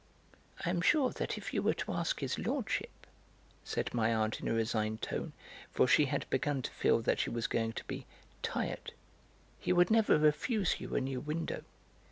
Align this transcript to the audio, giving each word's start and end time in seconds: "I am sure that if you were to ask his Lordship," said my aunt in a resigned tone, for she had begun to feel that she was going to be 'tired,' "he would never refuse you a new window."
"I 0.65 0.71
am 0.71 0.81
sure 0.81 1.11
that 1.11 1.37
if 1.37 1.53
you 1.53 1.61
were 1.61 1.75
to 1.75 1.91
ask 1.93 2.21
his 2.21 2.39
Lordship," 2.39 3.05
said 3.63 3.93
my 3.93 4.11
aunt 4.11 4.39
in 4.39 4.47
a 4.47 4.53
resigned 4.53 5.03
tone, 5.03 5.31
for 5.69 5.87
she 5.87 6.05
had 6.05 6.27
begun 6.31 6.63
to 6.63 6.71
feel 6.71 7.01
that 7.01 7.19
she 7.19 7.29
was 7.29 7.45
going 7.45 7.73
to 7.73 7.83
be 7.83 8.07
'tired,' 8.41 8.93
"he 9.59 9.71
would 9.71 9.91
never 9.91 10.17
refuse 10.17 10.79
you 10.79 10.95
a 10.95 11.01
new 11.01 11.19
window." 11.19 11.63